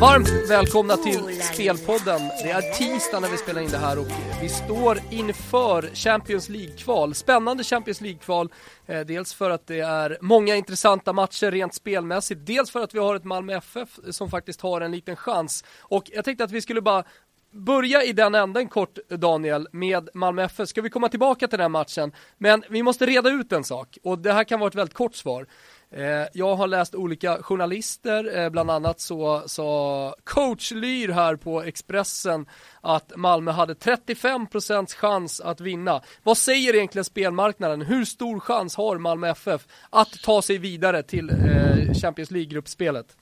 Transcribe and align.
Varmt 0.00 0.50
välkomna 0.50 0.96
till 0.96 1.42
Spelpodden. 1.42 2.20
Det 2.42 2.50
är 2.50 2.72
tisdag 2.72 3.20
när 3.20 3.28
vi 3.28 3.36
spelar 3.36 3.62
in 3.62 3.70
det 3.70 3.78
här 3.78 3.98
och 3.98 4.06
vi 4.42 4.48
står 4.48 4.98
inför 5.10 5.82
Champions 5.94 6.48
League-kval. 6.48 7.14
Spännande 7.14 7.64
Champions 7.64 8.00
League-kval. 8.00 8.52
Eh, 8.86 9.00
dels 9.00 9.34
för 9.34 9.50
att 9.50 9.66
det 9.66 9.80
är 9.80 10.18
många 10.20 10.56
intressanta 10.56 11.12
matcher 11.12 11.50
rent 11.50 11.74
spelmässigt. 11.74 12.46
Dels 12.46 12.70
för 12.70 12.80
att 12.80 12.94
vi 12.94 12.98
har 12.98 13.16
ett 13.16 13.24
Malmö 13.24 13.56
FF 13.56 13.98
som 14.10 14.30
faktiskt 14.30 14.60
har 14.60 14.80
en 14.80 14.92
liten 14.92 15.16
chans. 15.16 15.64
Och 15.80 16.04
jag 16.12 16.24
tänkte 16.24 16.44
att 16.44 16.52
vi 16.52 16.60
skulle 16.60 16.80
bara 16.80 17.04
börja 17.52 18.04
i 18.04 18.12
den 18.12 18.34
änden 18.34 18.68
kort 18.68 18.98
Daniel 19.08 19.68
med 19.72 20.08
Malmö 20.14 20.42
FF. 20.42 20.68
Ska 20.68 20.82
vi 20.82 20.90
komma 20.90 21.08
tillbaka 21.08 21.48
till 21.48 21.58
den 21.58 21.72
matchen? 21.72 22.12
Men 22.38 22.64
vi 22.70 22.82
måste 22.82 23.06
reda 23.06 23.30
ut 23.30 23.52
en 23.52 23.64
sak 23.64 23.98
och 24.02 24.18
det 24.18 24.32
här 24.32 24.44
kan 24.44 24.60
vara 24.60 24.68
ett 24.68 24.74
väldigt 24.74 24.94
kort 24.94 25.14
svar. 25.14 25.46
Eh, 25.92 26.26
jag 26.32 26.54
har 26.54 26.66
läst 26.66 26.94
olika 26.94 27.42
journalister, 27.42 28.38
eh, 28.38 28.50
bland 28.50 28.70
annat 28.70 29.00
så 29.00 29.42
sa 29.46 30.14
coach 30.24 30.70
Lyr 30.70 31.08
här 31.08 31.36
på 31.36 31.62
Expressen 31.62 32.46
att 32.80 33.12
Malmö 33.16 33.50
hade 33.50 33.74
35% 33.74 34.94
chans 34.94 35.40
att 35.40 35.60
vinna. 35.60 36.02
Vad 36.22 36.38
säger 36.38 36.74
egentligen 36.74 37.04
spelmarknaden? 37.04 37.82
Hur 37.82 38.04
stor 38.04 38.40
chans 38.40 38.76
har 38.76 38.98
Malmö 38.98 39.28
FF 39.28 39.66
att 39.90 40.12
ta 40.22 40.42
sig 40.42 40.58
vidare 40.58 41.02
till 41.02 41.30
eh, 41.30 41.94
Champions 41.94 42.30
League-gruppspelet? 42.30 43.16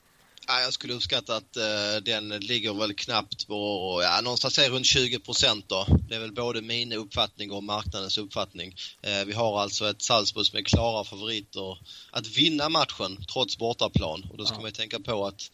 Ja, 0.51 0.61
jag 0.61 0.73
skulle 0.73 0.95
uppskatta 0.95 1.37
att 1.37 1.57
uh, 1.57 2.03
den 2.05 2.29
ligger 2.29 2.75
väl 2.75 2.95
knappt 2.95 3.47
på, 3.47 4.01
ja, 4.03 4.21
någonstans 4.21 4.59
runt 4.59 4.87
20 4.87 5.19
procent 5.19 5.65
då. 5.69 5.87
Det 6.09 6.15
är 6.15 6.21
väl 6.21 6.33
både 6.33 6.63
min 6.63 6.93
uppfattning 6.93 7.51
och 7.51 7.65
marknadens 7.65 8.19
uppfattning. 8.19 8.75
Uh, 9.07 9.27
vi 9.27 9.33
har 9.33 9.61
alltså 9.61 9.91
ett 9.91 10.03
Salzburg 10.03 10.47
som 10.47 10.59
är 10.59 10.63
klara 10.63 11.05
favoriter 11.05 11.79
att 12.11 12.27
vinna 12.27 12.69
matchen 12.69 13.25
trots 13.33 13.59
bortaplan 13.59 14.27
och 14.31 14.37
då 14.39 14.45
ska 14.45 14.55
ja. 14.55 14.61
man 14.61 14.69
ju 14.69 14.75
tänka 14.75 14.99
på 15.01 15.27
att 15.27 15.51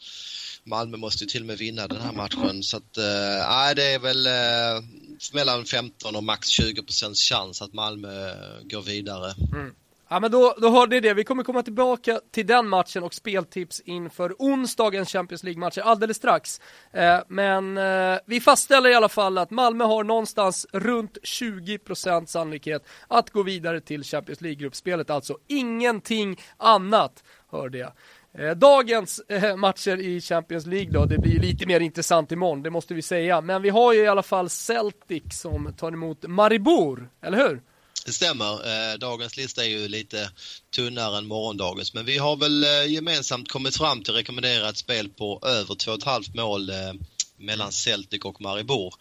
Malmö 0.64 0.96
måste 0.96 1.24
ju 1.24 1.28
till 1.28 1.42
och 1.42 1.46
med 1.46 1.58
vinna 1.58 1.88
den 1.88 2.00
här 2.00 2.12
matchen 2.12 2.62
så 2.62 2.76
att, 2.76 2.98
uh, 2.98 3.74
det 3.76 3.84
är 3.84 3.98
väl 3.98 4.26
uh, 4.26 4.84
mellan 5.32 5.64
15 5.64 6.16
och 6.16 6.24
max 6.24 6.48
20 6.48 6.82
procents 6.82 7.22
chans 7.22 7.62
att 7.62 7.72
Malmö 7.72 8.34
går 8.62 8.82
vidare. 8.82 9.34
Mm. 9.52 9.74
Ja 10.14 10.20
men 10.20 10.30
då, 10.30 10.54
då 10.58 10.70
hörde 10.70 10.96
ni 10.96 11.00
det, 11.00 11.14
vi 11.14 11.24
kommer 11.24 11.44
komma 11.44 11.62
tillbaka 11.62 12.20
till 12.30 12.46
den 12.46 12.68
matchen 12.68 13.02
och 13.02 13.14
speltips 13.14 13.80
inför 13.80 14.34
onsdagens 14.38 15.12
Champions 15.12 15.42
League-matcher 15.42 15.80
alldeles 15.80 16.16
strax. 16.16 16.60
Eh, 16.92 17.18
men 17.28 17.78
eh, 17.78 18.18
vi 18.26 18.40
fastställer 18.40 18.90
i 18.90 18.94
alla 18.94 19.08
fall 19.08 19.38
att 19.38 19.50
Malmö 19.50 19.84
har 19.84 20.04
någonstans 20.04 20.66
runt 20.72 21.18
20% 21.22 22.26
sannolikhet 22.26 22.86
att 23.08 23.30
gå 23.30 23.42
vidare 23.42 23.80
till 23.80 24.04
Champions 24.04 24.40
League-gruppspelet, 24.40 25.10
alltså 25.10 25.38
ingenting 25.46 26.40
annat, 26.56 27.24
hörde 27.50 27.78
jag. 27.78 27.92
Eh, 28.38 28.56
dagens 28.56 29.20
eh, 29.28 29.56
matcher 29.56 29.96
i 29.96 30.20
Champions 30.20 30.66
League 30.66 30.92
då, 30.92 31.04
det 31.04 31.18
blir 31.18 31.40
lite 31.40 31.66
mer 31.66 31.80
intressant 31.80 32.32
imorgon, 32.32 32.62
det 32.62 32.70
måste 32.70 32.94
vi 32.94 33.02
säga. 33.02 33.40
Men 33.40 33.62
vi 33.62 33.68
har 33.68 33.92
ju 33.92 34.00
i 34.00 34.06
alla 34.06 34.22
fall 34.22 34.50
Celtic 34.50 35.24
som 35.30 35.72
tar 35.72 35.92
emot 35.92 36.26
Maribor, 36.26 37.08
eller 37.22 37.38
hur? 37.38 37.60
Det 38.04 38.12
stämmer. 38.12 38.52
Eh, 38.52 38.98
dagens 38.98 39.36
lista 39.36 39.64
är 39.64 39.68
ju 39.68 39.88
lite 39.88 40.30
tunnare 40.74 41.18
än 41.18 41.26
morgondagens 41.26 41.94
men 41.94 42.04
vi 42.04 42.18
har 42.18 42.36
väl 42.36 42.64
eh, 42.64 42.92
gemensamt 42.92 43.48
kommit 43.48 43.76
fram 43.76 44.02
till 44.02 44.14
rekommenderat 44.14 44.76
spel 44.76 45.08
på 45.08 45.40
över 45.42 45.74
2,5 45.74 46.36
mål 46.36 46.70
eh, 46.70 46.92
mellan 47.36 47.72
Celtic 47.72 48.22
och 48.22 48.40
Maribor. 48.40 48.94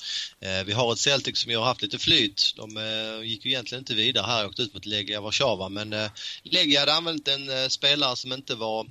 Vi 0.66 0.74
har 0.74 0.94
ett 0.94 1.00
Celtic 1.00 1.38
som 1.40 1.52
ju 1.52 1.58
har 1.58 1.66
haft 1.66 1.82
lite 1.82 2.00
flyt. 2.00 2.54
De 2.56 2.70
gick 3.26 3.46
ju 3.46 3.52
egentligen 3.52 3.82
inte 3.82 3.94
vidare 3.94 4.26
här 4.26 4.44
och 4.44 4.50
åkte 4.50 4.62
ut 4.62 4.74
mot 4.74 4.86
Legia 4.86 5.22
Warszawa 5.22 5.70
men 5.70 5.96
Legia 6.44 6.80
hade 6.80 6.94
använt 6.94 7.28
en 7.28 7.70
spelare 7.70 8.16
som 8.16 8.34
inte 8.34 8.56
var 8.56 8.88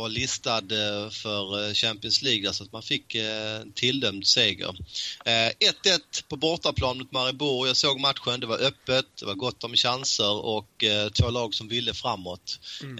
var 0.00 0.08
listad 0.08 0.58
eh, 0.58 1.10
för 1.10 1.68
eh, 1.68 1.74
Champions 1.74 2.22
League, 2.22 2.48
alltså 2.48 2.64
att 2.64 2.72
man 2.72 2.82
fick 2.82 3.14
eh, 3.14 3.62
tilldömd 3.74 4.26
seger. 4.26 4.76
1-1 5.24 6.00
på 6.28 6.36
bortaplan 6.36 6.98
mot 6.98 7.12
Maribor. 7.12 7.66
Jag 7.66 7.76
såg 7.76 8.00
matchen, 8.00 8.40
det 8.40 8.46
var 8.46 8.58
öppet, 8.58 9.06
det 9.18 9.26
var 9.26 9.34
gott 9.34 9.64
om 9.64 9.76
chanser 9.76 10.32
och 10.32 10.84
två 11.12 11.30
lag 11.30 11.54
som 11.54 11.68
ville 11.68 11.94
framåt. 11.94 12.58
Mm. 12.82 12.98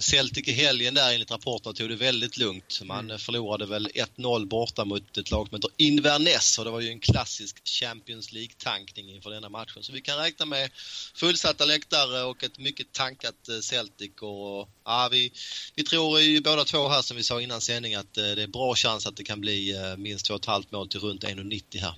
Celtic 0.00 0.48
i 0.48 0.52
helgen 0.52 0.94
där 0.94 1.12
enligt 1.12 1.30
rapporterna 1.30 1.72
tog 1.72 1.88
det 1.88 1.96
väldigt 1.96 2.36
lugnt. 2.36 2.80
Man 2.84 3.04
mm. 3.04 3.18
förlorade 3.18 3.66
väl 3.66 3.88
1-0 4.16 4.46
borta 4.46 4.84
mot 4.84 5.18
ett 5.18 5.30
lag 5.30 5.48
som 5.48 5.56
heter 5.56 5.70
Inverness 5.76 6.58
och 6.58 6.64
det 6.64 6.70
var 6.70 6.80
ju 6.80 6.88
en 6.88 7.00
klassisk 7.00 7.68
Champions 7.68 8.32
League-tankning 8.32 9.10
inför 9.10 9.30
denna 9.30 9.48
matchen. 9.48 9.82
Så 9.82 9.92
vi 9.92 10.00
kan 10.00 10.18
räkna 10.18 10.46
med 10.46 10.70
fullsatta 11.14 11.64
läktare 11.64 12.22
och 12.22 12.44
ett 12.44 12.58
mycket 12.58 12.92
tankat 12.92 13.48
Celtic 13.62 14.12
och 14.20 14.68
ja, 14.84 15.08
vi, 15.12 15.32
vi 15.74 15.82
tror 15.84 16.11
tror 16.12 16.20
ju 16.22 16.40
båda 16.40 16.64
två 16.64 16.88
här 16.88 17.02
som 17.02 17.16
vi 17.16 17.22
sa 17.22 17.40
innan 17.40 17.60
sändning 17.60 17.94
att 17.94 18.16
eh, 18.16 18.22
det 18.22 18.42
är 18.42 18.46
bra 18.46 18.74
chans 18.74 19.06
att 19.06 19.16
det 19.16 19.24
kan 19.24 19.40
bli 19.40 19.76
eh, 19.76 19.96
minst 19.96 20.30
2,5 20.30 20.64
mål 20.70 20.88
till 20.88 21.00
runt 21.00 21.24
1,90 21.24 21.80
här. 21.80 21.94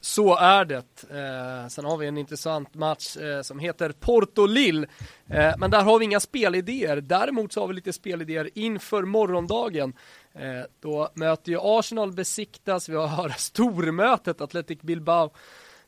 Så 0.00 0.36
är 0.36 0.64
det. 0.64 1.04
Eh, 1.10 1.68
sen 1.68 1.84
har 1.84 1.96
vi 1.96 2.06
en 2.06 2.18
intressant 2.18 2.74
match 2.74 3.16
eh, 3.16 3.42
som 3.42 3.58
heter 3.58 3.92
Porto 3.92 4.46
Lille. 4.46 4.86
Eh, 5.28 5.54
men 5.58 5.70
där 5.70 5.82
har 5.82 5.98
vi 5.98 6.04
inga 6.04 6.20
spelidéer. 6.20 7.00
Däremot 7.00 7.52
så 7.52 7.60
har 7.60 7.68
vi 7.68 7.74
lite 7.74 7.92
spelidéer 7.92 8.50
inför 8.54 9.02
morgondagen. 9.02 9.92
Eh, 10.34 10.64
då 10.80 11.10
möter 11.14 11.52
ju 11.52 11.58
Arsenal 11.60 12.12
besiktas. 12.12 12.88
Vi 12.88 12.96
har 12.96 13.28
stormötet 13.38 14.40
Athletic 14.40 14.80
Bilbao 14.80 15.30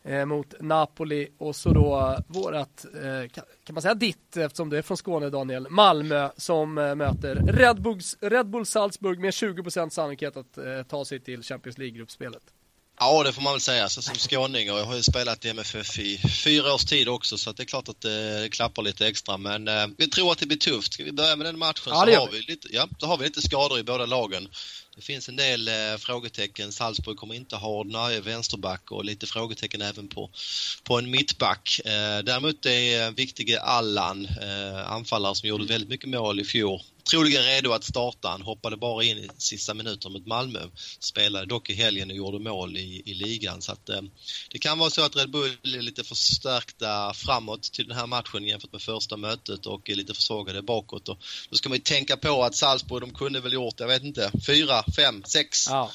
eh, 0.04 0.24
mot 0.24 0.54
Napoli 0.60 1.28
och 1.38 1.56
så 1.56 1.72
då 1.72 2.18
vårat, 2.28 2.84
eh, 2.94 3.28
kan 3.64 3.74
man 3.74 3.82
säga 3.82 3.94
ditt 3.94 4.36
eftersom 4.36 4.70
du 4.70 4.78
är 4.78 4.82
från 4.82 4.96
Skåne 4.96 5.30
Daniel, 5.30 5.66
Malmö 5.70 6.28
som 6.36 6.78
eh, 6.78 6.94
möter 6.94 7.34
Red, 7.34 7.82
Bulls, 7.82 8.16
Red 8.20 8.46
Bull 8.46 8.66
Salzburg 8.66 9.20
med 9.20 9.30
20% 9.30 9.88
sannolikhet 9.88 10.36
att 10.36 10.58
eh, 10.58 10.82
ta 10.82 11.04
sig 11.04 11.20
till 11.20 11.42
Champions 11.42 11.78
League-gruppspelet. 11.78 12.42
Ja, 12.98 13.22
det 13.22 13.32
får 13.32 13.42
man 13.42 13.52
väl 13.52 13.60
säga. 13.60 13.88
Så 13.88 14.02
som 14.02 14.14
skåning 14.14 14.72
och 14.72 14.78
jag 14.78 14.84
har 14.84 14.96
ju 14.96 15.02
spelat 15.02 15.44
i 15.44 15.48
MFF 15.48 15.98
i 15.98 16.18
fyra 16.44 16.74
års 16.74 16.84
tid 16.84 17.08
också 17.08 17.38
så 17.38 17.52
det 17.52 17.62
är 17.62 17.64
klart 17.64 17.88
att 17.88 18.00
det 18.00 18.48
klappar 18.52 18.82
lite 18.82 19.06
extra. 19.06 19.36
Men 19.36 19.68
eh, 19.68 19.86
vi 19.98 20.08
tror 20.08 20.32
att 20.32 20.38
det 20.38 20.46
blir 20.46 20.58
tufft. 20.58 20.92
Ska 20.92 21.04
vi 21.04 21.12
börja 21.12 21.36
med 21.36 21.46
den 21.46 21.58
matchen 21.58 21.82
ja, 21.86 22.06
så, 22.06 22.20
har 22.20 22.30
vi 22.32 22.40
lite, 22.40 22.68
ja, 22.70 22.88
så 22.98 23.06
har 23.06 23.18
vi 23.18 23.24
lite 23.24 23.42
skador 23.42 23.78
i 23.78 23.82
båda 23.82 24.06
lagen. 24.06 24.48
Det 24.96 25.02
finns 25.02 25.28
en 25.28 25.36
del 25.36 25.68
eh, 25.68 25.96
frågetecken. 25.98 26.72
Salzburg 26.72 27.16
kommer 27.16 27.34
inte 27.34 27.56
ha 27.56 27.68
ordinarie 27.68 28.20
vänsterback 28.20 28.90
och 28.90 29.04
lite 29.04 29.26
frågetecken 29.26 29.82
även 29.82 30.08
på, 30.08 30.30
på 30.84 30.98
en 30.98 31.10
mittback. 31.10 31.80
Eh, 31.84 32.18
däremot 32.24 32.66
är 32.66 33.10
viktige 33.10 33.60
Allan, 33.60 34.24
eh, 34.24 34.92
anfallare 34.92 35.34
som 35.34 35.48
gjorde 35.48 35.64
väldigt 35.64 35.90
mycket 35.90 36.08
mål 36.08 36.40
i 36.40 36.44
fjol, 36.44 36.80
troligen 37.10 37.44
redo 37.44 37.72
att 37.72 37.84
starta. 37.84 38.28
Han 38.28 38.42
hoppade 38.42 38.76
bara 38.76 39.04
in 39.04 39.18
i 39.18 39.28
sista 39.38 39.74
minuten 39.74 40.12
mot 40.12 40.26
Malmö. 40.26 40.60
Spelade 41.00 41.46
dock 41.46 41.70
i 41.70 41.74
helgen 41.74 42.10
och 42.10 42.16
gjorde 42.16 42.38
mål 42.38 42.76
i, 42.76 43.02
i 43.06 43.14
ligan. 43.14 43.62
Så 43.62 43.72
att, 43.72 43.88
eh, 43.88 44.00
det 44.50 44.58
kan 44.58 44.78
vara 44.78 44.90
så 44.90 45.04
att 45.04 45.16
Red 45.16 45.30
Bull 45.30 45.50
är 45.62 45.82
lite 45.82 46.04
förstärkta 46.04 47.14
framåt 47.14 47.62
till 47.62 47.88
den 47.88 47.96
här 47.96 48.06
matchen 48.06 48.44
jämfört 48.44 48.72
med 48.72 48.82
första 48.82 49.16
mötet 49.16 49.66
och 49.66 49.90
är 49.90 49.94
lite 49.94 50.14
försvagade 50.14 50.62
bakåt. 50.62 51.08
Och 51.08 51.18
då 51.50 51.56
ska 51.56 51.68
man 51.68 51.78
ju 51.78 51.82
tänka 51.82 52.16
på 52.16 52.44
att 52.44 52.54
Salzburg, 52.54 53.02
de 53.02 53.14
kunde 53.14 53.40
väl 53.40 53.52
gjort, 53.52 53.80
jag 53.80 53.88
vet 53.88 54.02
inte, 54.02 54.30
fyra, 54.46 54.84
fem, 54.96 55.22
sex 55.26 55.66
ja 55.68 55.90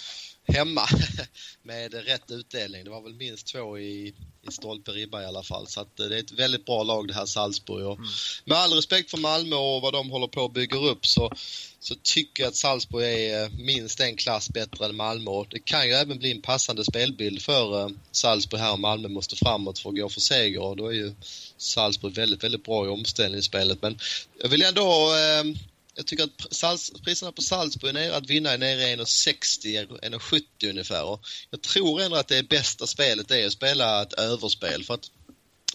hemma 0.47 0.87
med 1.63 1.93
rätt 1.93 2.31
utdelning. 2.31 2.83
Det 2.83 2.89
var 2.89 3.01
väl 3.01 3.13
minst 3.13 3.47
två 3.47 3.79
i, 3.79 4.13
i 4.47 4.51
stolpe 4.51 4.91
ribba 4.91 5.21
i 5.21 5.25
alla 5.25 5.43
fall. 5.43 5.67
Så 5.67 5.81
att 5.81 5.99
eh, 5.99 6.05
det 6.05 6.15
är 6.15 6.19
ett 6.19 6.31
väldigt 6.31 6.65
bra 6.65 6.83
lag 6.83 7.07
det 7.07 7.13
här 7.13 7.25
Salzburg. 7.25 7.85
Och 7.85 7.97
mm. 7.97 8.09
Med 8.45 8.57
all 8.57 8.73
respekt 8.73 9.11
för 9.11 9.17
Malmö 9.17 9.55
och 9.55 9.81
vad 9.81 9.93
de 9.93 10.09
håller 10.09 10.27
på 10.27 10.45
att 10.45 10.53
bygga 10.53 10.77
upp 10.77 11.05
så, 11.05 11.31
så 11.79 11.95
tycker 12.03 12.43
jag 12.43 12.49
att 12.49 12.55
Salzburg 12.55 13.05
är 13.05 13.43
eh, 13.43 13.49
minst 13.49 13.99
en 13.99 14.15
klass 14.15 14.49
bättre 14.49 14.85
än 14.85 14.95
Malmö. 14.95 15.31
Och 15.31 15.47
det 15.49 15.59
kan 15.59 15.87
ju 15.87 15.93
även 15.93 16.19
bli 16.19 16.31
en 16.31 16.41
passande 16.41 16.85
spelbild 16.85 17.41
för 17.41 17.85
uh, 17.85 17.89
Salzburg 18.11 18.61
här 18.61 18.73
om 18.73 18.81
Malmö 18.81 19.07
måste 19.07 19.35
framåt 19.35 19.79
för 19.79 19.89
att 19.89 19.95
gå 19.95 20.09
för 20.09 20.21
seger. 20.21 20.61
Och 20.61 20.77
då 20.77 20.87
är 20.87 20.95
ju 20.95 21.13
Salzburg 21.57 22.13
väldigt, 22.13 22.43
väldigt 22.43 22.63
bra 22.63 22.85
i 22.85 22.89
omställningsspelet. 22.89 23.81
Men 23.81 23.99
jag 24.41 24.49
vill 24.49 24.61
ändå 24.61 25.11
uh, 25.13 25.55
jag 25.97 26.05
tycker 26.05 26.23
att 26.23 26.53
sals, 26.53 26.91
priserna 27.03 27.31
på 27.31 27.41
Salzburg 27.41 27.89
är 27.89 27.93
nere, 27.93 28.15
att 28.15 28.29
vinna 28.29 28.51
är 28.51 28.57
nere 28.57 28.89
i 28.89 28.95
1,60, 28.95 29.99
1,70 30.01 30.69
ungefär. 30.69 31.03
Och 31.03 31.21
jag 31.51 31.61
tror 31.61 32.01
ändå 32.01 32.17
att 32.17 32.27
det 32.27 32.49
bästa 32.49 32.87
spelet 32.87 33.31
är 33.31 33.47
att 33.47 33.53
spela 33.53 34.01
ett 34.01 34.13
överspel 34.13 34.83
för 34.83 34.93
att 34.93 35.11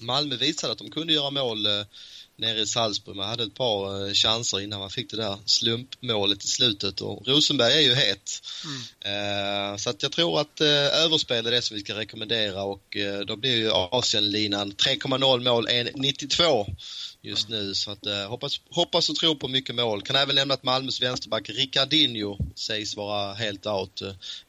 Malmö 0.01 0.37
visade 0.37 0.73
att 0.73 0.79
de 0.79 0.91
kunde 0.91 1.13
göra 1.13 1.31
mål 1.31 1.67
eh, 1.67 1.85
nere 2.37 2.61
i 2.61 2.67
Salzburg. 2.67 3.17
Man 3.17 3.29
hade 3.29 3.43
ett 3.43 3.55
par 3.55 4.07
eh, 4.07 4.13
chanser 4.13 4.61
innan 4.61 4.81
man 4.81 4.91
fick 4.91 5.11
det 5.11 5.17
där 5.17 5.39
slumpmålet 5.47 6.45
i 6.45 6.49
slutet 6.49 7.01
och 7.01 7.29
Rosenberg 7.29 7.73
är 7.73 7.81
ju 7.81 7.95
het. 7.95 8.43
Mm. 8.65 9.73
Eh, 9.73 9.77
så 9.77 9.91
att 9.91 10.03
jag 10.03 10.13
tror 10.13 10.41
att 10.41 10.61
överspel 10.61 11.47
är 11.47 11.51
det 11.51 11.63
som 11.63 11.77
vi 11.77 11.81
ska 11.81 11.95
rekommendera 11.95 12.63
och 12.63 12.97
då 13.27 13.37
blir 13.37 13.57
ju 13.57 13.71
Asienlinan 13.73 14.73
3,0 14.73 15.41
mål 15.41 15.69
1,92 15.69 16.77
just 17.23 17.49
nu 17.49 17.75
så 17.75 17.91
att 17.91 18.07
eh, 18.07 18.29
hoppas, 18.29 18.61
hoppas 18.71 19.09
och 19.09 19.17
tror 19.17 19.35
på 19.35 19.49
mycket 19.49 19.75
mål. 19.75 20.03
Kan 20.03 20.17
även 20.17 20.35
nämna 20.35 20.55
att 20.55 20.63
Malmös 20.63 21.03
vänsterback 21.03 21.51
Ricardinho 21.51 22.39
sägs 22.55 22.97
vara 22.97 23.35
helt 23.35 23.67
out. 23.67 24.03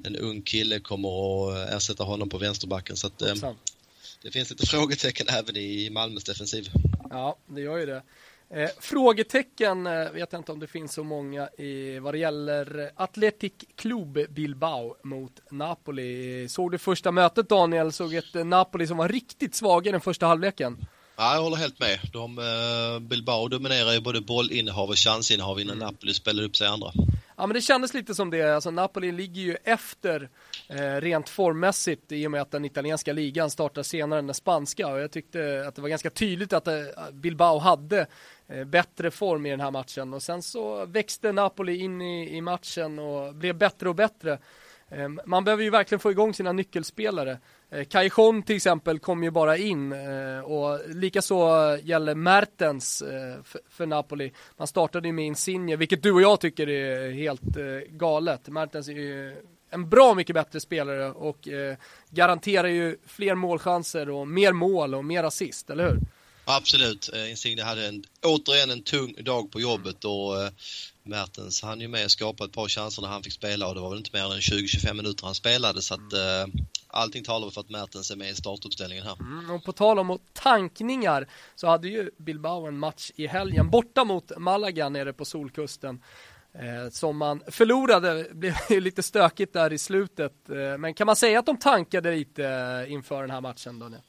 En 0.03 0.15
ung 0.15 0.41
kille 0.41 0.79
kommer 0.79 1.09
att 1.09 1.69
ersätta 1.69 2.03
honom 2.03 2.29
på 2.29 2.37
vänsterbacken 2.37 2.97
så 2.97 3.07
att 3.07 3.21
det 4.21 4.31
finns 4.31 4.49
lite 4.49 4.65
frågetecken 4.65 5.27
även 5.29 5.55
i 5.55 5.89
Malmös 5.89 6.23
defensiv. 6.23 6.69
Ja, 7.09 7.37
det 7.47 7.61
gör 7.61 7.77
ju 7.77 7.85
det. 7.85 8.03
Eh, 8.49 8.69
frågetecken 8.79 9.87
eh, 9.87 10.11
vet 10.11 10.31
jag 10.31 10.39
inte 10.39 10.51
om 10.51 10.59
det 10.59 10.67
finns 10.67 10.93
så 10.93 11.03
många 11.03 11.49
i 11.57 11.99
vad 11.99 12.13
det 12.13 12.17
gäller 12.17 12.91
Athletic 12.95 13.53
Club 13.75 14.19
Bilbao 14.29 14.95
mot 15.03 15.51
Napoli. 15.51 16.47
Såg 16.49 16.71
du 16.71 16.77
första 16.77 17.11
mötet 17.11 17.49
Daniel? 17.49 17.91
Såg 17.91 18.13
ett 18.13 18.45
Napoli 18.45 18.87
som 18.87 18.97
var 18.97 19.09
riktigt 19.09 19.55
svaga 19.55 19.89
i 19.89 19.91
den 19.91 20.01
första 20.01 20.25
halvleken. 20.25 20.85
Ja, 21.15 21.35
jag 21.35 21.41
håller 21.41 21.57
helt 21.57 21.79
med. 21.79 21.99
De, 22.13 22.39
eh, 22.39 22.99
Bilbao 22.99 23.47
dominerar 23.47 23.93
ju 23.93 23.99
både 23.99 24.21
bollinnehav 24.21 24.89
och 24.89 24.97
chansinnehav 24.97 25.59
innan 25.59 25.75
mm. 25.75 25.87
Napoli 25.87 26.13
spelar 26.13 26.43
upp 26.43 26.55
sig 26.55 26.67
andra. 26.67 26.91
Ja 27.37 27.47
men 27.47 27.53
det 27.53 27.61
kändes 27.61 27.93
lite 27.93 28.15
som 28.15 28.29
det, 28.29 28.55
alltså 28.55 28.71
Napoli 28.71 29.11
ligger 29.11 29.41
ju 29.41 29.57
efter 29.63 30.29
eh, 30.67 31.01
rent 31.01 31.29
formmässigt 31.29 32.11
i 32.11 32.27
och 32.27 32.31
med 32.31 32.41
att 32.41 32.51
den 32.51 32.65
italienska 32.65 33.13
ligan 33.13 33.49
startar 33.49 33.83
senare 33.83 34.19
än 34.19 34.27
den 34.27 34.33
spanska 34.33 34.87
och 34.87 34.99
jag 34.99 35.11
tyckte 35.11 35.65
att 35.67 35.75
det 35.75 35.81
var 35.81 35.89
ganska 35.89 36.09
tydligt 36.09 36.53
att 36.53 36.67
eh, 36.67 36.73
Bilbao 37.11 37.59
hade 37.59 38.07
eh, 38.47 38.63
bättre 38.63 39.11
form 39.11 39.45
i 39.45 39.49
den 39.49 39.59
här 39.59 39.71
matchen 39.71 40.13
och 40.13 40.23
sen 40.23 40.41
så 40.41 40.85
växte 40.85 41.31
Napoli 41.31 41.77
in 41.77 42.01
i, 42.01 42.37
i 42.37 42.41
matchen 42.41 42.99
och 42.99 43.35
blev 43.35 43.55
bättre 43.55 43.89
och 43.89 43.95
bättre. 43.95 44.39
Ehm, 44.95 45.19
man 45.25 45.43
behöver 45.43 45.63
ju 45.63 45.69
verkligen 45.69 45.99
få 45.99 46.11
igång 46.11 46.33
sina 46.33 46.51
nyckelspelare. 46.51 47.37
Ehm, 47.71 47.85
Kajon 47.85 48.43
till 48.43 48.55
exempel 48.55 48.99
kom 48.99 49.23
ju 49.23 49.31
bara 49.31 49.57
in 49.57 49.91
ehm, 49.91 50.43
och 50.43 50.79
likaså 50.89 51.77
gäller 51.83 52.15
Mertens 52.15 53.03
för 53.69 53.85
Napoli. 53.85 54.31
Man 54.57 54.67
startade 54.67 55.07
ju 55.07 55.13
med 55.13 55.25
Insigne, 55.25 55.75
vilket 55.75 56.03
du 56.03 56.11
och 56.11 56.21
jag 56.21 56.39
tycker 56.39 56.69
är 56.69 57.11
helt 57.11 57.41
galet. 57.89 58.47
Mertens 58.47 58.87
är 58.87 58.93
ju 58.93 59.35
en 59.69 59.89
bra 59.89 60.13
mycket 60.13 60.33
bättre 60.33 60.59
spelare 60.59 61.11
och 61.11 61.47
garanterar 62.09 62.67
ju 62.67 62.97
fler 63.05 63.35
målchanser 63.35 64.09
och 64.09 64.27
mer 64.27 64.53
mål 64.53 64.95
och 64.95 65.05
mer 65.05 65.23
assist, 65.23 65.69
eller 65.69 65.89
hur? 65.89 65.99
Absolut. 66.45 67.09
Eh, 67.13 67.29
Insigne 67.29 67.63
hade 67.63 67.87
en, 67.87 68.03
återigen 68.21 68.71
en 68.71 68.83
tung 68.83 69.15
dag 69.23 69.51
på 69.51 69.61
jobbet 69.61 70.05
och 70.05 70.41
eh, 70.41 70.49
Mertens 71.03 71.61
han 71.61 71.81
ju 71.81 71.87
med 71.87 72.05
och 72.05 72.11
skapade 72.11 72.47
ett 72.47 72.55
par 72.55 72.67
chanser 72.67 73.01
när 73.01 73.09
han 73.09 73.23
fick 73.23 73.33
spela 73.33 73.67
och 73.67 73.75
det 73.75 73.81
var 73.81 73.89
väl 73.89 73.97
inte 73.97 74.09
mer 74.13 74.33
än 74.33 74.39
20-25 74.39 74.93
minuter 74.93 75.25
han 75.25 75.35
spelade 75.35 75.81
så 75.81 75.93
att 75.93 76.13
mm. 76.13 76.41
eh, 76.41 76.61
allting 76.87 77.23
talar 77.23 77.49
för 77.49 77.61
att 77.61 77.69
Mertens 77.69 78.11
är 78.11 78.15
med 78.15 78.29
i 78.29 78.35
startuppställningen 78.35 79.05
här. 79.05 79.17
Mm, 79.19 79.51
och 79.51 79.63
på 79.63 79.71
tal 79.71 79.99
om 79.99 80.19
tankningar 80.33 81.27
så 81.55 81.67
hade 81.67 81.87
ju 81.87 82.11
Bilbao 82.17 82.67
en 82.67 82.79
match 82.79 83.11
i 83.15 83.27
helgen 83.27 83.69
borta 83.69 84.03
mot 84.03 84.31
Malaga 84.37 84.89
nere 84.89 85.13
på 85.13 85.25
Solkusten. 85.25 86.03
Eh, 86.53 86.89
som 86.89 87.17
man 87.17 87.43
förlorade, 87.47 88.27
blev 88.31 88.55
ju 88.69 88.79
lite 88.79 89.03
stökigt 89.03 89.53
där 89.53 89.73
i 89.73 89.77
slutet. 89.77 90.49
Eh, 90.49 90.77
men 90.77 90.93
kan 90.93 91.05
man 91.05 91.15
säga 91.15 91.39
att 91.39 91.45
de 91.45 91.57
tankade 91.57 92.15
lite 92.15 92.45
eh, 92.45 92.91
inför 92.91 93.21
den 93.21 93.31
här 93.31 93.41
matchen 93.41 93.79
Daniel? 93.79 94.01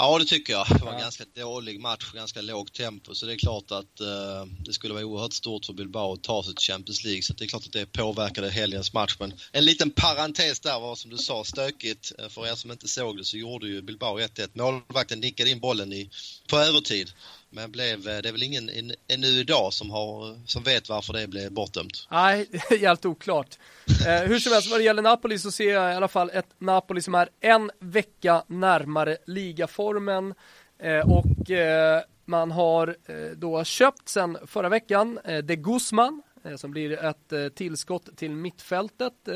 Ja, 0.00 0.18
det 0.18 0.24
tycker 0.24 0.52
jag. 0.52 0.66
Det 0.68 0.84
var 0.84 0.92
en 0.92 1.00
ganska 1.00 1.24
dålig 1.34 1.80
match, 1.80 2.12
ganska 2.14 2.40
lågt 2.40 2.72
tempo, 2.72 3.14
så 3.14 3.26
det 3.26 3.32
är 3.32 3.36
klart 3.36 3.70
att 3.70 4.00
eh, 4.00 4.46
det 4.64 4.72
skulle 4.72 4.94
vara 4.94 5.04
oerhört 5.04 5.32
stort 5.32 5.66
för 5.66 5.72
Bilbao 5.72 6.12
att 6.12 6.22
ta 6.22 6.42
sig 6.42 6.54
till 6.54 6.64
Champions 6.64 7.04
League, 7.04 7.22
så 7.22 7.32
det 7.32 7.44
är 7.44 7.48
klart 7.48 7.66
att 7.66 7.72
det 7.72 7.86
påverkade 7.86 8.50
helgens 8.50 8.92
match. 8.92 9.16
Men 9.18 9.32
en 9.52 9.64
liten 9.64 9.90
parentes 9.90 10.60
där 10.60 10.80
var 10.80 10.96
som 10.96 11.10
du 11.10 11.18
sa 11.18 11.44
stökigt. 11.44 12.12
Eh, 12.18 12.28
för 12.28 12.46
er 12.46 12.54
som 12.54 12.70
inte 12.70 12.88
såg 12.88 13.16
det 13.16 13.24
så 13.24 13.36
gjorde 13.36 13.66
ju 13.68 13.82
Bilbao 13.82 14.18
1-1. 14.18 14.48
Målvakten 14.52 15.20
nickade 15.20 15.50
in 15.50 15.60
bollen 15.60 15.92
i, 15.92 16.10
på 16.46 16.58
övertid. 16.58 17.12
Men 17.50 17.70
blev, 17.70 18.08
eh, 18.08 18.18
det 18.18 18.28
är 18.28 18.32
väl 18.32 18.42
ingen 18.42 18.70
ännu 19.08 19.26
idag 19.26 19.72
som, 19.72 19.90
har, 19.90 20.46
som 20.46 20.62
vet 20.62 20.88
varför 20.88 21.12
det 21.12 21.26
blev 21.26 21.52
bortdömt? 21.52 22.08
Nej, 22.10 22.46
det 22.50 22.74
är 22.74 22.78
helt 22.78 23.06
oklart. 23.06 23.58
Eh, 24.06 24.28
hur 24.28 24.38
som 24.38 24.52
helst, 24.52 24.70
vad 24.70 24.80
det 24.80 24.84
gäller 24.84 25.02
Napoli 25.02 25.38
så 25.38 25.50
ser 25.50 25.72
jag 25.72 25.92
i 25.92 25.96
alla 25.96 26.08
fall 26.08 26.30
ett 26.34 26.54
Napoli 26.58 27.02
som 27.02 27.14
är 27.14 27.28
en 27.40 27.70
vecka 27.80 28.44
närmare 28.46 29.16
ligaformen. 29.26 30.34
Eh, 30.78 31.10
och 31.10 31.50
eh, 31.50 32.02
man 32.24 32.50
har 32.50 32.96
eh, 33.06 33.16
då 33.36 33.64
köpt 33.64 34.08
sen 34.08 34.38
förra 34.46 34.68
veckan 34.68 35.18
eh, 35.24 35.38
De 35.38 35.56
Guzman 35.56 36.22
eh, 36.44 36.56
som 36.56 36.70
blir 36.70 37.04
ett 37.04 37.32
eh, 37.32 37.48
tillskott 37.48 38.16
till 38.16 38.30
mittfältet. 38.30 39.28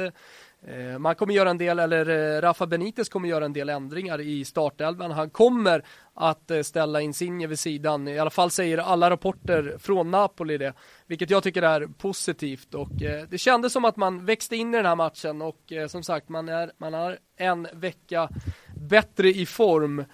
Eh, 0.67 0.99
man 0.99 1.15
kommer 1.15 1.35
göra 1.35 1.51
en 1.51 1.59
del, 1.59 1.79
eller 1.79 2.37
eh, 2.37 2.41
Rafa 2.41 2.67
Benitez 2.67 3.09
kommer 3.09 3.29
göra 3.29 3.45
en 3.45 3.53
del 3.53 3.69
ändringar 3.69 4.21
i 4.21 4.45
startelvan. 4.45 5.11
Han 5.11 5.31
kommer 5.31 5.85
att 6.15 6.51
eh, 6.51 6.61
ställa 6.61 7.01
Insigne 7.01 7.47
vid 7.47 7.59
sidan. 7.59 8.09
I 8.09 8.19
alla 8.19 8.31
fall 8.31 8.51
säger 8.51 8.79
alla 8.79 9.11
rapporter 9.11 9.77
från 9.79 10.11
Napoli 10.11 10.59
det, 10.59 10.73
vilket 11.07 11.31
jag 11.31 11.43
tycker 11.43 11.63
är 11.63 11.87
positivt. 11.87 12.75
Och 12.75 12.91
det 13.29 13.39
kändes 13.39 13.73
som 13.73 13.85
att 13.85 13.97
man 13.97 14.25
växte 14.25 14.57
in 14.57 14.75
i 14.75 14.77
den 14.77 14.87
här 14.87 14.97
matchen 14.97 15.43
och 15.43 15.73
som 15.89 16.03
sagt, 16.03 16.29
man 16.29 16.49
är, 16.49 16.73
man 16.79 16.95
är 16.95 17.19
en 17.37 17.69
vecka 17.73 18.29
bättre 18.77 19.29
i 19.29 19.47
form. 19.47 20.05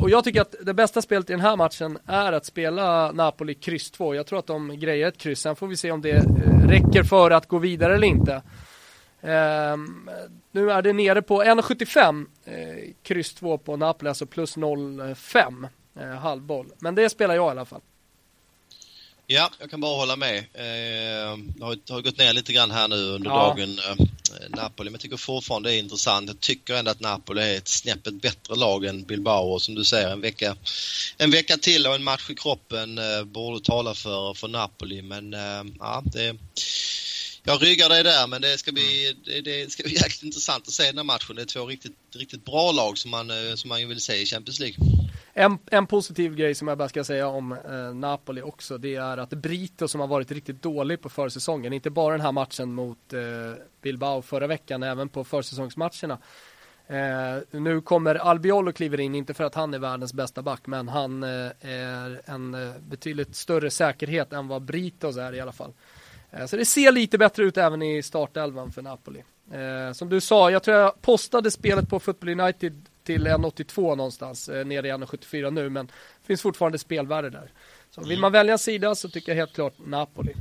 och 0.00 0.10
jag 0.10 0.24
tycker 0.24 0.40
att 0.40 0.54
det 0.62 0.74
bästa 0.74 1.02
spelet 1.02 1.30
i 1.30 1.32
den 1.32 1.40
här 1.40 1.56
matchen 1.56 1.98
är 2.06 2.32
att 2.32 2.46
spela 2.46 3.12
Napoli 3.12 3.54
kryss 3.54 3.90
2. 3.90 4.14
Jag 4.14 4.26
tror 4.26 4.38
att 4.38 4.46
de 4.46 4.78
grejer 4.80 5.08
ett 5.08 5.18
kryss, 5.18 5.40
sen 5.40 5.56
får 5.56 5.66
vi 5.66 5.76
se 5.76 5.90
om 5.90 6.02
det 6.02 6.24
räcker 6.68 7.02
för 7.02 7.30
att 7.30 7.46
gå 7.46 7.58
vidare 7.58 7.94
eller 7.94 8.06
inte. 8.06 8.42
Um, 9.22 10.10
nu 10.52 10.70
är 10.70 10.82
det 10.82 10.92
nere 10.92 11.22
på 11.22 11.42
1,75 11.42 12.26
eh, 12.44 12.92
kryss 13.02 13.34
2 13.34 13.58
på 13.58 13.76
Napoli, 13.76 14.08
alltså 14.08 14.26
plus 14.26 14.56
0,5 14.56 15.68
eh, 16.00 16.18
halvboll. 16.18 16.66
Men 16.78 16.94
det 16.94 17.10
spelar 17.10 17.34
jag 17.34 17.48
i 17.48 17.50
alla 17.50 17.64
fall. 17.64 17.80
Ja, 19.32 19.50
jag 19.58 19.70
kan 19.70 19.80
bara 19.80 19.96
hålla 19.96 20.16
med. 20.16 20.38
Eh, 20.38 21.38
det 21.56 21.64
har, 21.64 21.92
har 21.92 22.00
gått 22.00 22.18
ner 22.18 22.32
lite 22.32 22.52
grann 22.52 22.70
här 22.70 22.88
nu 22.88 22.96
under 22.96 23.30
ja. 23.30 23.36
dagen, 23.36 23.78
eh, 23.78 24.06
Napoli, 24.48 24.90
men 24.90 24.94
jag 24.94 25.00
tycker 25.00 25.16
fortfarande 25.16 25.68
det 25.68 25.74
är 25.74 25.78
intressant. 25.78 26.28
Jag 26.28 26.40
tycker 26.40 26.74
ändå 26.74 26.90
att 26.90 27.00
Napoli 27.00 27.42
är 27.42 27.56
ett 27.56 27.68
snäppet 27.68 28.14
bättre 28.14 28.54
lag 28.54 28.84
än 28.84 29.02
Bilbao 29.02 29.58
som 29.58 29.74
du 29.74 29.84
säger, 29.84 30.10
en 30.10 30.20
vecka, 30.20 30.56
en 31.18 31.30
vecka 31.30 31.56
till 31.56 31.86
och 31.86 31.94
en 31.94 32.04
match 32.04 32.30
i 32.30 32.34
kroppen 32.34 32.98
eh, 32.98 33.24
borde 33.24 33.64
tala 33.64 33.94
för, 33.94 34.34
för 34.34 34.48
Napoli, 34.48 35.02
men 35.02 35.34
eh, 35.34 35.64
ja, 35.78 36.02
det 36.04 36.36
jag 37.42 37.62
ryggar 37.62 37.88
dig 37.88 38.02
där 38.02 38.26
men 38.26 38.42
det 38.42 38.58
ska 38.58 38.72
bli, 38.72 39.16
det, 39.24 39.40
det, 39.40 39.72
ska 39.72 39.82
bli 39.82 39.92
jäkligt 40.02 40.22
intressant 40.22 40.68
att 40.68 40.72
se 40.72 40.86
den 40.86 40.96
här 40.96 41.04
matchen. 41.04 41.36
Det 41.36 41.42
är 41.42 41.46
två 41.46 41.66
riktigt, 41.66 41.96
riktigt 42.14 42.44
bra 42.44 42.72
lag 42.72 42.98
som 42.98 43.10
man, 43.10 43.30
eh, 43.30 43.54
som 43.54 43.68
man 43.68 43.88
vill 43.88 44.00
se 44.00 44.22
i 44.22 44.26
Champions 44.26 44.60
League. 44.60 44.76
En, 45.32 45.58
en 45.70 45.86
positiv 45.86 46.34
grej 46.34 46.54
som 46.54 46.68
jag 46.68 46.78
bara 46.78 46.88
ska 46.88 47.04
säga 47.04 47.26
om 47.26 47.52
eh, 47.52 47.94
Napoli 47.94 48.42
också, 48.42 48.78
det 48.78 48.94
är 48.94 49.16
att 49.16 49.30
Brito 49.30 49.88
som 49.88 50.00
har 50.00 50.08
varit 50.08 50.30
riktigt 50.30 50.62
dålig 50.62 51.02
på 51.02 51.08
försäsongen, 51.08 51.72
inte 51.72 51.90
bara 51.90 52.12
den 52.12 52.20
här 52.20 52.32
matchen 52.32 52.72
mot 52.72 53.12
eh, 53.12 53.20
Bilbao 53.82 54.22
förra 54.22 54.46
veckan, 54.46 54.82
även 54.82 55.08
på 55.08 55.24
försäsongsmatcherna. 55.24 56.18
Eh, 56.90 57.60
nu 57.60 57.80
kommer 57.80 58.14
Albiol 58.14 58.72
kliver 58.72 59.00
in, 59.00 59.14
inte 59.14 59.34
för 59.34 59.44
att 59.44 59.54
han 59.54 59.74
är 59.74 59.78
världens 59.78 60.14
bästa 60.14 60.42
back, 60.42 60.66
men 60.66 60.88
han 60.88 61.22
eh, 61.22 61.50
är 61.60 62.20
en 62.24 62.54
eh, 62.54 62.74
betydligt 62.80 63.36
större 63.36 63.70
säkerhet 63.70 64.32
än 64.32 64.48
vad 64.48 64.62
Britos 64.62 65.16
är 65.16 65.34
i 65.34 65.40
alla 65.40 65.52
fall. 65.52 65.72
Eh, 66.32 66.46
så 66.46 66.56
det 66.56 66.64
ser 66.64 66.92
lite 66.92 67.18
bättre 67.18 67.42
ut 67.44 67.56
även 67.56 67.82
i 67.82 68.02
startelvan 68.02 68.72
för 68.72 68.82
Napoli. 68.82 69.22
Eh, 69.52 69.92
som 69.92 70.08
du 70.08 70.20
sa, 70.20 70.50
jag 70.50 70.62
tror 70.62 70.76
jag 70.76 71.02
postade 71.02 71.50
spelet 71.50 71.88
på 71.88 72.00
Football 72.00 72.40
United 72.40 72.88
till 73.04 73.26
1,82 73.26 73.96
någonstans, 73.96 74.48
eh, 74.48 74.66
nere 74.66 74.88
i 74.88 74.90
1,74 74.90 75.50
nu, 75.50 75.70
men 75.70 75.86
det 75.86 76.26
finns 76.26 76.42
fortfarande 76.42 76.78
spelvärde 76.78 77.30
där. 77.30 77.52
Så 77.90 78.00
vill 78.00 78.20
man 78.20 78.32
välja 78.32 78.58
sida 78.58 78.94
så 78.94 79.08
tycker 79.08 79.32
jag 79.32 79.36
helt 79.36 79.54
klart 79.54 79.74
Napoli. 79.86 80.34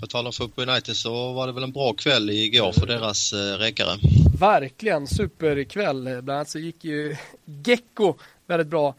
På 0.00 0.06
tal 0.06 0.26
om 0.26 0.32
Football 0.32 0.68
United 0.68 0.96
så 0.96 1.32
var 1.32 1.46
det 1.46 1.52
väl 1.52 1.62
en 1.62 1.72
bra 1.72 1.92
kväll 1.92 2.30
igår 2.30 2.72
för 2.72 2.86
deras 2.86 3.32
eh, 3.32 3.58
räckare. 3.58 3.98
Verkligen, 4.38 5.06
superkväll. 5.06 6.02
Bland 6.02 6.30
annat 6.30 6.48
så 6.48 6.58
gick 6.58 6.84
ju 6.84 7.16
Gecko 7.44 8.14
väldigt 8.46 8.68
bra. 8.68 8.94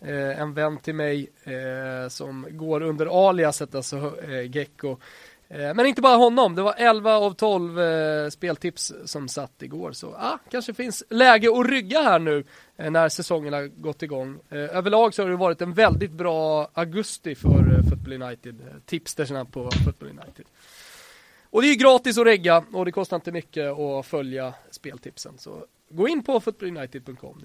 Eh, 0.00 0.40
en 0.40 0.54
vän 0.54 0.78
till 0.78 0.94
mig 0.94 1.30
eh, 1.44 2.08
som 2.08 2.46
går 2.50 2.82
under 2.82 3.28
aliaset, 3.28 3.74
alltså 3.74 4.22
eh, 4.22 4.56
Gecko. 4.56 4.96
Eh, 5.50 5.74
men 5.74 5.86
inte 5.86 6.02
bara 6.02 6.16
honom, 6.16 6.54
det 6.54 6.62
var 6.62 6.74
11 6.76 7.16
av 7.16 7.32
12 7.34 7.80
eh, 7.80 8.28
speltips 8.28 8.92
som 9.04 9.28
satt 9.28 9.62
igår. 9.62 9.92
Så 9.92 10.14
ah, 10.14 10.38
kanske 10.50 10.74
finns 10.74 11.04
läge 11.10 11.60
att 11.60 11.66
rygga 11.66 12.02
här 12.02 12.18
nu 12.18 12.44
eh, 12.76 12.90
när 12.90 13.08
säsongen 13.08 13.52
har 13.52 13.66
gått 13.66 14.02
igång. 14.02 14.38
Eh, 14.48 14.58
överlag 14.58 15.14
så 15.14 15.22
har 15.22 15.30
det 15.30 15.36
varit 15.36 15.62
en 15.62 15.72
väldigt 15.72 16.12
bra 16.12 16.70
augusti 16.74 17.34
för 17.34 17.74
eh, 17.74 17.90
Football 17.90 18.22
United, 18.22 18.60
eh, 18.60 19.44
på 19.44 19.70
Football 19.84 20.08
United. 20.08 20.44
Och 21.50 21.62
det 21.62 21.68
är 21.68 21.74
gratis 21.74 22.18
att 22.18 22.26
regga 22.26 22.64
och 22.72 22.84
det 22.84 22.92
kostar 22.92 23.16
inte 23.16 23.32
mycket 23.32 23.78
att 23.78 24.06
följa 24.06 24.54
speltipsen. 24.70 25.38
Så 25.38 25.64
gå 25.90 26.08
in 26.08 26.22
på 26.22 26.40
footballunited.com. 26.40 27.42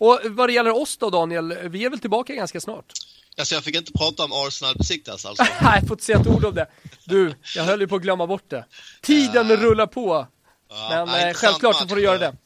Och 0.00 0.20
vad 0.24 0.48
det 0.48 0.52
gäller 0.52 0.76
oss 0.82 0.96
då 0.96 1.10
Daniel, 1.10 1.58
vi 1.68 1.84
är 1.84 1.90
väl 1.90 1.98
tillbaka 1.98 2.34
ganska 2.34 2.60
snart? 2.60 2.92
Alltså 3.38 3.54
jag 3.54 3.64
fick 3.64 3.76
inte 3.76 3.92
prata 3.92 4.24
om 4.24 4.32
Arsenal 4.32 4.74
besiktas 4.76 5.26
alltså? 5.26 5.44
Nej, 5.62 5.78
jag 5.80 5.88
får 5.88 5.94
inte 5.94 6.04
säga 6.04 6.18
ett 6.20 6.26
ord 6.26 6.44
om 6.44 6.54
det. 6.54 6.66
Du, 7.04 7.34
jag 7.56 7.64
höll 7.64 7.80
ju 7.80 7.88
på 7.88 7.96
att 7.96 8.02
glömma 8.02 8.26
bort 8.26 8.50
det. 8.50 8.64
Tiden 9.02 9.56
rullar 9.56 9.86
på. 9.86 10.18
Uh, 10.18 10.26
Men 10.90 11.28
uh, 11.28 11.34
självklart 11.34 11.76
så 11.76 11.88
får 11.88 11.96
du 11.96 12.02
göra 12.02 12.18
det. 12.18 12.36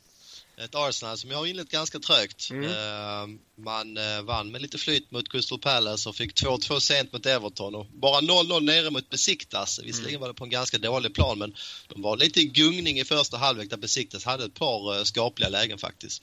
Ett 0.57 0.75
Arsenal 0.75 1.19
som 1.19 1.31
jag 1.31 1.39
har 1.39 1.47
inlett 1.47 1.71
ganska 1.71 1.99
trögt. 1.99 2.51
Mm. 2.51 2.65
Uh, 2.65 3.39
man 3.57 3.99
uh, 3.99 4.23
vann 4.23 4.51
med 4.51 4.63
lite 4.63 4.79
flyt 4.79 5.11
mot 5.11 5.33
Crystal 5.33 5.59
Palace 5.59 6.09
och 6.09 6.17
fick 6.17 6.43
2-2 6.43 6.81
sent 6.81 7.13
mot 7.13 7.27
Everton 7.27 7.75
och 7.75 7.87
bara 7.87 8.21
0-0 8.21 8.61
nere 8.61 8.91
mot 8.91 9.11
Besiktas. 9.11 9.81
Visserligen 9.85 10.11
mm. 10.11 10.21
var 10.21 10.29
det 10.29 10.35
på 10.35 10.45
en 10.45 10.51
ganska 10.51 10.79
dålig 10.79 11.15
plan 11.15 11.39
men 11.39 11.55
de 11.89 12.03
var 12.03 12.17
lite 12.17 12.41
i 12.41 12.45
gungning 12.45 12.99
i 12.99 13.05
första 13.05 13.37
halvlek 13.37 13.71
där 13.71 13.77
Besiktas 13.77 14.25
hade 14.25 14.45
ett 14.45 14.55
par 14.55 14.99
uh, 14.99 15.05
skapliga 15.05 15.49
lägen 15.49 15.79
faktiskt. 15.79 16.23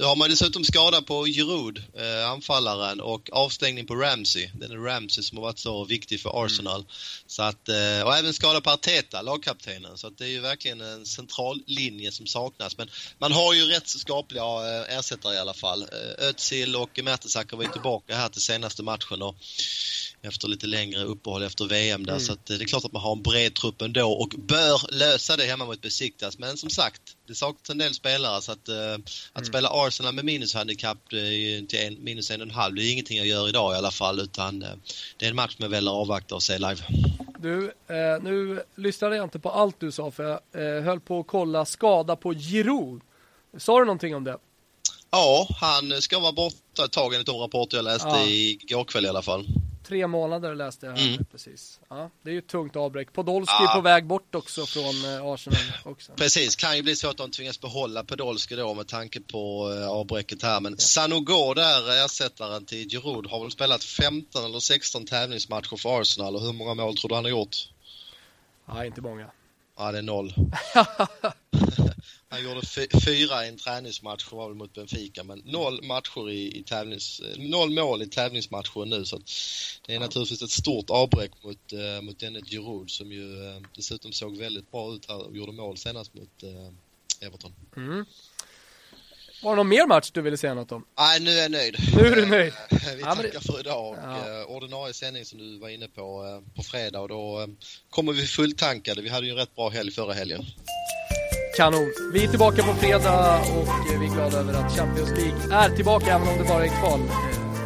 Nu 0.00 0.06
har 0.06 0.16
man 0.16 0.30
dessutom 0.30 0.64
skada 0.64 1.02
på 1.02 1.26
Giroud, 1.26 1.82
eh, 1.94 2.30
anfallaren, 2.30 3.00
och 3.00 3.30
avstängning 3.32 3.86
på 3.86 3.94
Ramsey. 3.94 4.50
Den 4.54 4.70
är 4.70 4.76
Ramsey 4.76 5.22
som 5.22 5.38
har 5.38 5.42
varit 5.42 5.58
så 5.58 5.84
viktig 5.84 6.20
för 6.20 6.44
Arsenal. 6.44 6.80
Mm. 6.80 6.92
Så 7.26 7.42
att, 7.42 7.68
eh, 7.68 8.02
och 8.04 8.16
även 8.16 8.34
skada 8.34 8.60
på 8.60 8.70
Arteta, 8.70 9.22
lagkaptenen. 9.22 9.98
Så 9.98 10.06
att 10.06 10.18
det 10.18 10.24
är 10.24 10.28
ju 10.28 10.40
verkligen 10.40 10.80
en 10.80 11.06
central 11.06 11.62
linje 11.66 12.12
som 12.12 12.26
saknas. 12.26 12.78
Men 12.78 12.90
man 13.18 13.32
har 13.32 13.54
ju 13.54 13.59
rätt 13.64 13.88
så 13.88 13.98
skapliga 13.98 14.42
eh, 14.42 14.98
ersättare 14.98 15.34
i 15.34 15.38
alla 15.38 15.54
fall. 15.54 15.82
Eh, 15.82 16.28
Özil 16.28 16.76
och 16.76 17.00
Mertesacker 17.02 17.56
var 17.56 17.64
ju 17.64 17.70
tillbaka 17.70 18.16
här 18.16 18.28
till 18.28 18.42
senaste 18.42 18.82
matchen. 18.82 19.22
Och 19.22 19.36
efter 20.22 20.48
lite 20.48 20.66
längre 20.66 21.04
uppehåll 21.04 21.42
efter 21.42 21.64
VM 21.64 22.06
där. 22.06 22.12
Mm. 22.12 22.24
Så 22.24 22.32
eh, 22.32 22.38
det 22.44 22.54
är 22.54 22.64
klart 22.64 22.84
att 22.84 22.92
man 22.92 23.02
har 23.02 23.12
en 23.12 23.22
bred 23.22 23.54
trupp 23.54 23.82
ändå 23.82 24.12
och 24.12 24.28
bör 24.28 24.92
lösa 24.92 25.36
det 25.36 25.44
hemma 25.44 25.64
mot 25.64 25.80
Besiktas. 25.80 26.38
Men 26.38 26.56
som 26.56 26.70
sagt, 26.70 27.02
det 27.26 27.34
saknas 27.34 27.70
en 27.70 27.78
del 27.78 27.94
spelare 27.94 28.42
så 28.42 28.52
att, 28.52 28.68
att 28.68 28.68
mm. 28.68 29.44
spela 29.44 29.68
Arsenal 29.72 30.14
med 30.14 30.24
minushandikapp 30.24 31.08
till 31.08 31.78
en, 31.78 32.04
minus 32.04 32.30
en 32.30 32.40
och 32.40 32.46
en 32.46 32.54
halv, 32.54 32.74
det 32.74 32.82
är 32.82 32.92
ingenting 32.92 33.18
jag 33.18 33.26
gör 33.26 33.48
idag 33.48 33.74
i 33.74 33.76
alla 33.76 33.90
fall 33.90 34.20
utan 34.20 34.58
det 35.16 35.26
är 35.26 35.30
en 35.30 35.36
match 35.36 35.56
som 35.56 35.62
jag 35.62 35.70
väljer 35.70 35.90
att 35.90 35.96
avvakta 35.96 36.34
och 36.34 36.42
se 36.42 36.58
live. 36.58 36.82
Du, 37.38 37.72
nu 38.22 38.62
lyssnade 38.76 39.16
jag 39.16 39.26
inte 39.26 39.38
på 39.38 39.50
allt 39.50 39.80
du 39.80 39.92
sa 39.92 40.10
för 40.10 40.40
jag 40.52 40.82
höll 40.82 41.00
på 41.00 41.20
att 41.20 41.26
kolla 41.26 41.64
skada 41.64 42.16
på 42.16 42.34
Giroud. 42.34 43.00
Sa 43.58 43.78
du 43.78 43.84
någonting 43.84 44.16
om 44.16 44.24
det? 44.24 44.38
Ja, 45.10 45.48
han 45.60 46.02
ska 46.02 46.18
vara 46.18 46.32
borta 46.32 46.84
ett 46.84 46.92
tag 46.92 47.14
enligt 47.14 47.26
de 47.26 47.36
rapporter 47.36 47.76
jag 47.76 47.84
läste 47.84 48.08
ja. 48.08 48.26
igår 48.26 48.84
kväll 48.84 49.04
i 49.04 49.08
alla 49.08 49.22
fall. 49.22 49.46
Tre 49.84 50.06
månader 50.06 50.54
läste 50.54 50.86
jag 50.86 50.96
här 50.96 51.08
mm. 51.08 51.24
precis. 51.24 51.80
Ja, 51.88 52.10
det 52.22 52.30
är 52.30 52.32
ju 52.32 52.38
ett 52.38 52.48
tungt 52.48 52.76
avbräck. 52.76 53.12
Podolski 53.12 53.54
ja. 53.60 53.72
på 53.74 53.80
väg 53.80 54.06
bort 54.06 54.34
också 54.34 54.66
från 54.66 55.04
eh, 55.04 55.24
Arsenal 55.24 55.60
också. 55.84 56.12
Precis, 56.12 56.56
kan 56.56 56.76
ju 56.76 56.82
bli 56.82 56.96
så 56.96 57.10
att 57.10 57.16
de 57.16 57.30
tvingas 57.30 57.60
behålla 57.60 58.04
Podolski 58.04 58.56
då 58.56 58.74
med 58.74 58.86
tanke 58.86 59.20
på 59.20 59.70
uh, 59.70 59.88
avbräcket 59.88 60.42
här. 60.42 60.60
Men 60.60 60.72
ja. 60.72 60.78
Sanogo 60.78 61.54
där, 61.54 62.04
ersättaren 62.04 62.64
till 62.64 62.88
Giroud, 62.88 63.26
har 63.26 63.40
väl 63.40 63.50
spelat 63.50 63.84
15 63.84 64.44
eller 64.44 64.60
16 64.60 65.06
tävlingsmatcher 65.06 65.76
för 65.76 66.00
Arsenal 66.00 66.36
och 66.36 66.42
hur 66.42 66.52
många 66.52 66.74
mål 66.74 66.96
tror 66.96 67.08
du 67.08 67.14
han 67.14 67.24
har 67.24 67.30
gjort? 67.30 67.56
Ja, 68.66 68.84
inte 68.84 69.00
många. 69.00 69.30
Ja, 69.78 69.92
det 69.92 69.98
är 69.98 70.02
noll. 70.02 70.34
Han 72.32 72.42
gjorde 72.42 72.66
fyra 73.04 73.44
i 73.44 73.48
en 73.48 73.56
träningsmatch 73.56 74.32
var 74.32 74.48
väl 74.48 74.56
mot 74.56 74.74
Benfica 74.74 75.24
men 75.24 75.42
noll 75.44 75.82
matcher 75.82 76.30
i, 76.30 76.58
i 76.58 76.62
tävlings, 76.62 77.22
noll 77.36 77.70
mål 77.70 78.02
i 78.02 78.06
tävlingsmatcher 78.06 78.84
nu 78.84 79.04
så 79.04 79.16
det 79.86 79.92
är 79.92 79.94
ja. 79.94 80.00
naturligtvis 80.00 80.42
ett 80.42 80.50
stort 80.50 80.90
avbräck 80.90 81.30
mot, 81.42 81.72
uh, 81.72 82.02
mot 82.02 82.18
denne 82.18 82.40
Giroud 82.40 82.90
som 82.90 83.12
ju 83.12 83.22
uh, 83.22 83.62
dessutom 83.76 84.12
såg 84.12 84.36
väldigt 84.36 84.70
bra 84.70 84.94
ut 84.94 85.08
här 85.08 85.26
och 85.26 85.36
gjorde 85.36 85.52
mål 85.52 85.76
senast 85.76 86.14
mot 86.14 86.42
uh, 86.44 86.72
Everton. 87.20 87.54
Mm. 87.76 88.04
Var 89.42 89.50
det 89.50 89.56
någon 89.56 89.68
mer 89.68 89.86
match 89.86 90.10
du 90.10 90.22
ville 90.22 90.36
säga 90.36 90.54
något 90.54 90.72
om? 90.72 90.84
Nej, 90.98 91.20
nu 91.20 91.30
är 91.30 91.42
jag 91.42 91.50
nöjd. 91.50 91.76
Nu 91.96 92.06
är 92.06 92.16
du 92.16 92.26
nöjd. 92.26 92.52
Vi 92.70 93.02
tackar 93.02 93.24
ja, 93.24 93.30
det... 93.32 93.40
för 93.40 93.60
idag 93.60 93.90
och 93.90 93.96
ja. 93.98 94.44
ordinarie 94.44 94.94
sändning 94.94 95.24
som 95.24 95.38
du 95.38 95.58
var 95.58 95.68
inne 95.68 95.88
på 95.88 96.42
på 96.56 96.62
fredag 96.62 97.00
och 97.00 97.08
då 97.08 97.48
kommer 97.90 98.12
vi 98.12 98.26
fulltankade. 98.26 99.02
Vi 99.02 99.08
hade 99.08 99.26
ju 99.26 99.32
en 99.32 99.38
rätt 99.38 99.56
bra 99.56 99.68
helg 99.68 99.90
förra 99.90 100.12
helgen. 100.12 100.46
Kanon. 101.60 101.92
Vi 102.12 102.24
är 102.24 102.28
tillbaka 102.28 102.62
på 102.62 102.74
fredag 102.74 103.38
och 103.38 103.68
vi 104.00 104.06
är 104.06 104.14
glada 104.14 104.38
över 104.38 104.54
att 104.54 104.76
Champions 104.76 105.10
League 105.10 105.54
är 105.54 105.76
tillbaka 105.76 106.06
även 106.06 106.28
om 106.28 106.38
det 106.38 106.44
bara 106.44 106.64
är 106.64 106.68
kval. 106.68 107.00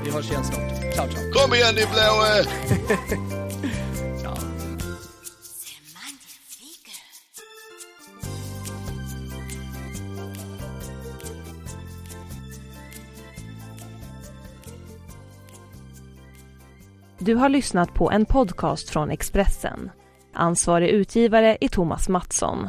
Vi 0.05 0.11
hörs 0.11 0.31
igen 0.31 0.45
snart. 0.45 0.95
Ciao, 0.95 1.09
ciao. 1.09 1.33
Kom 1.33 1.55
igen 1.55 1.75
ni 1.75 1.83
blåa! 1.87 2.45
ciao. 4.21 4.37
Du 17.19 17.35
har 17.35 17.49
lyssnat 17.49 17.95
på 17.95 18.11
en 18.11 18.27
podcast 18.27 18.91
från 18.91 19.11
Expressen. 19.11 19.91
Ansvarig 20.33 20.89
utgivare 20.89 21.59
är 21.61 21.69
Thomas 21.69 22.09
Mattsson. 22.09 22.69